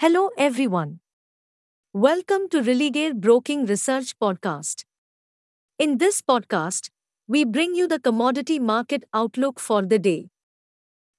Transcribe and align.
Hello, 0.00 0.30
everyone. 0.38 1.00
Welcome 1.92 2.48
to 2.50 2.62
Religare 2.62 3.14
Broking 3.14 3.66
Research 3.66 4.18
Podcast. 4.20 4.84
In 5.78 5.98
this 5.98 6.22
podcast, 6.22 6.90
we 7.28 7.44
bring 7.44 7.74
you 7.76 7.88
the 7.88 8.00
commodity 8.00 8.60
market 8.60 9.04
outlook 9.14 9.60
for 9.60 9.82
the 9.82 9.98
day. 10.00 10.30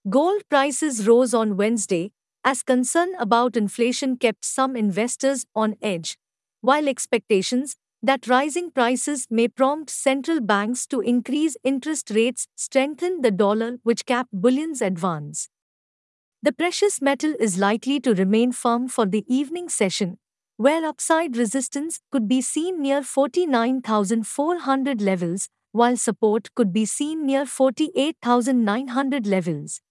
Gold 0.10 0.44
prices 0.50 1.08
rose 1.08 1.36
on 1.36 1.58
Wednesday 1.58 2.14
as 2.46 2.64
concern 2.64 3.14
about 3.20 3.58
inflation 3.58 4.18
kept 4.18 4.46
some 4.46 4.76
investors 4.76 5.46
on 5.56 5.76
edge, 5.84 6.18
while 6.62 6.90
expectations 6.90 7.76
that 8.02 8.28
rising 8.28 8.72
prices 8.72 9.28
may 9.30 9.48
prompt 9.48 9.92
central 9.92 10.42
banks 10.42 10.88
to 10.88 11.02
increase 11.02 11.58
interest 11.64 12.10
rates 12.10 12.48
strengthened 12.56 13.24
the 13.24 13.32
dollar, 13.32 13.78
which 13.84 14.08
capped 14.08 14.32
bullion's 14.34 14.82
advance. 14.82 15.51
The 16.44 16.52
precious 16.52 17.04
metal 17.04 17.36
is 17.40 17.60
likely 17.60 18.00
to 18.00 18.16
remain 18.16 18.52
firm 18.52 18.88
for 18.88 19.06
the 19.06 19.24
evening 19.28 19.70
session, 19.70 20.18
where 20.58 20.84
upside 20.84 21.38
resistance 21.38 22.00
could 22.12 22.28
be 22.28 22.42
seen 22.42 22.82
near 22.82 23.04
49,400 23.04 25.02
levels, 25.04 25.50
while 25.72 25.96
support 25.96 26.50
could 26.56 26.74
be 26.74 26.86
seen 26.86 27.28
near 27.28 27.46
48,900 27.46 29.28
levels. 29.28 29.82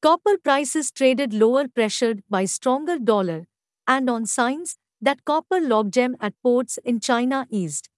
Copper 0.00 0.38
prices 0.38 0.90
traded 0.90 1.34
lower 1.34 1.68
pressured 1.68 2.22
by 2.30 2.46
stronger 2.46 2.98
dollar 2.98 3.46
and 3.86 4.08
on 4.08 4.24
signs 4.24 4.78
that 5.02 5.26
copper 5.26 5.60
logjam 5.60 6.14
at 6.18 6.32
ports 6.42 6.78
in 6.82 6.98
China 6.98 7.46
eased. 7.50 7.90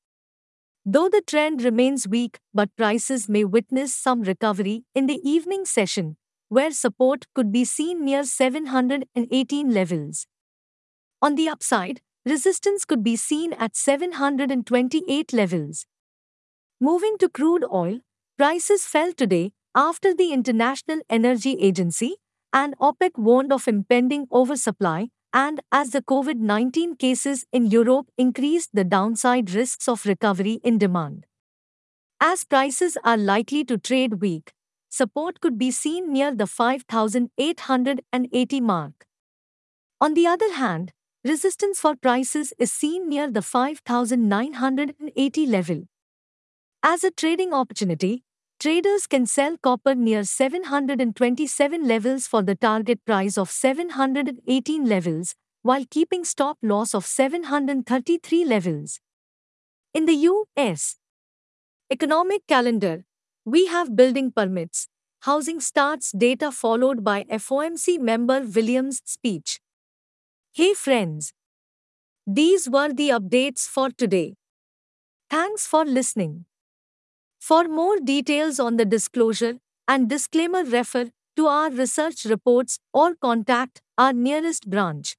Though 0.85 1.09
the 1.09 1.23
trend 1.25 1.63
remains 1.63 2.09
weak, 2.09 2.41
but 2.53 2.75
prices 2.75 3.29
may 3.29 3.45
witness 3.45 3.95
some 3.95 4.23
recovery 4.23 4.87
in 4.93 5.07
the 5.07 5.21
evening 5.23 5.65
session, 5.67 6.17
where 6.51 6.73
support 6.73 7.27
could 7.35 7.51
be 7.51 7.65
seen 7.65 8.05
near 8.05 8.25
718 8.25 9.73
levels. 9.73 10.27
On 11.23 11.37
the 11.37 11.49
upside, 11.49 12.01
resistance 12.27 12.85
could 12.85 13.03
be 13.03 13.17
seen 13.17 13.53
at 13.55 13.77
728 13.77 15.33
levels. 15.33 15.87
Moving 16.81 17.17
to 17.19 17.29
crude 17.29 17.65
oil, 17.73 18.01
prices 18.37 18.85
fell 18.85 19.13
today 19.13 19.53
after 19.75 20.13
the 20.13 20.33
International 20.33 21.01
Energy 21.09 21.57
Agency 21.61 22.17
and 22.53 22.77
OPEC 22.79 23.17
warned 23.17 23.53
of 23.53 23.69
impending 23.69 24.27
oversupply 24.33 25.11
and 25.33 25.61
as 25.71 25.91
the 25.91 26.03
COVID 26.03 26.39
19 26.39 26.97
cases 26.97 27.47
in 27.53 27.67
Europe 27.67 28.07
increased 28.19 28.71
the 28.75 28.83
downside 28.83 29.55
risks 29.55 29.87
of 29.87 30.05
recovery 30.05 30.61
in 30.65 30.79
demand. 30.79 31.27
As 32.21 32.45
prices 32.45 32.99
are 33.05 33.17
likely 33.17 33.65
to 33.67 33.79
trade 33.79 34.21
weak, 34.21 34.53
support 34.91 35.41
could 35.41 35.57
be 35.57 35.71
seen 35.71 36.13
near 36.13 36.35
the 36.35 36.47
5,880 36.47 38.61
mark. 38.61 39.07
On 40.01 40.15
the 40.15 40.27
other 40.27 40.53
hand, 40.55 40.93
resistance 41.25 41.79
for 41.81 41.95
prices 41.95 42.53
is 42.59 42.73
seen 42.73 43.09
near 43.09 43.31
the 43.31 43.43
5,980 43.43 45.47
level. 45.47 45.85
As 46.83 47.05
a 47.05 47.11
trading 47.11 47.55
opportunity, 47.55 48.25
traders 48.59 49.07
can 49.07 49.27
sell 49.27 49.57
copper 49.63 49.95
near 49.95 50.25
727 50.25 51.87
levels 51.87 52.27
for 52.27 52.43
the 52.43 52.55
target 52.55 53.05
price 53.05 53.37
of 53.39 53.51
718 53.51 54.87
levels, 54.87 55.35
while 55.63 55.85
keeping 55.91 56.25
stop 56.25 56.59
loss 56.63 56.95
of 56.95 57.07
733 57.07 58.45
levels. 58.45 59.01
In 59.93 60.07
the 60.07 60.15
US 60.15 60.97
economic 61.91 62.47
calendar, 62.47 63.05
we 63.45 63.67
have 63.67 63.97
building 63.97 64.31
permits, 64.33 64.89
housing 65.23 65.61
starts 65.61 66.13
data 66.13 66.51
followed 66.53 67.05
by 67.05 67.25
FOMC 67.25 67.99
member 67.99 68.41
Williams' 68.43 69.03
speech. 69.05 69.61
Hey 70.53 70.75
friends! 70.75 71.33
These 72.27 72.69
were 72.71 72.93
the 72.93 73.11
updates 73.11 73.67
for 73.69 73.91
today. 73.91 74.37
Thanks 75.31 75.67
for 75.67 75.85
listening. 75.85 76.47
For 77.41 77.65
more 77.65 77.99
details 77.99 78.61
on 78.61 78.77
the 78.77 78.85
disclosure 78.85 79.59
and 79.89 80.09
disclaimer, 80.09 80.65
refer 80.65 81.11
to 81.37 81.47
our 81.47 81.71
research 81.71 82.25
reports 82.25 82.79
or 82.93 83.15
contact 83.15 83.83
our 83.99 84.13
nearest 84.13 84.69
branch. 84.71 85.17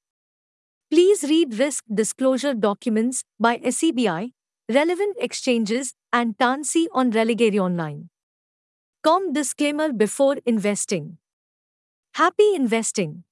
Please 0.90 1.24
read 1.24 1.56
risk 1.60 1.86
disclosure 1.94 2.54
documents 2.54 3.24
by 3.40 3.58
SEBI, 3.60 4.34
relevant 4.70 5.18
exchanges, 5.20 5.94
and 6.14 6.38
T&C 6.38 6.88
on 6.94 7.12
Religare 7.12 7.60
Online. 7.60 8.10
Com 9.04 9.34
disclaimer 9.34 9.92
before 9.94 10.38
investing. 10.46 11.18
Happy 12.16 12.56
investing. 12.56 13.24